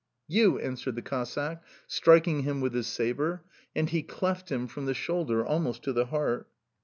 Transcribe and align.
"You!" 0.27 0.57
answered 0.57 0.95
the 0.95 1.03
Cossack, 1.03 1.61
striking 1.85 2.39
him 2.41 2.59
with 2.59 2.73
his 2.73 2.87
sabre; 2.87 3.43
and 3.75 3.87
he 3.87 4.01
cleft 4.01 4.51
him 4.51 4.65
from 4.65 4.87
the 4.87 4.95
shoulder 4.95 5.45
almost 5.45 5.83
to 5.83 5.93
the 5.93 6.05
heart... 6.07 6.49